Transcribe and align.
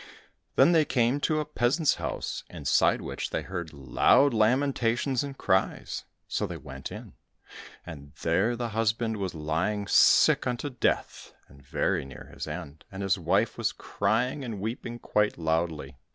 Then 0.55 0.71
they 0.71 0.83
came 0.83 1.19
to 1.19 1.39
a 1.39 1.45
peasant's 1.45 1.97
house 2.01 2.43
inside 2.49 3.01
which 3.01 3.29
they 3.29 3.43
heard 3.43 3.71
loud 3.71 4.33
lamentations 4.33 5.23
and 5.23 5.37
cries; 5.37 6.05
so 6.27 6.47
they 6.47 6.57
went 6.57 6.91
in, 6.91 7.13
and 7.85 8.11
there 8.23 8.55
the 8.55 8.69
husband 8.69 9.17
was 9.17 9.35
lying 9.35 9.85
sick 9.87 10.47
unto 10.47 10.71
death, 10.71 11.33
and 11.47 11.61
very 11.61 12.03
near 12.03 12.31
his 12.33 12.47
end, 12.47 12.83
and 12.91 13.03
his 13.03 13.19
wife 13.19 13.59
was 13.59 13.71
crying 13.71 14.43
and 14.43 14.59
weeping 14.59 14.97
quite 14.97 15.37
loudly. 15.37 15.99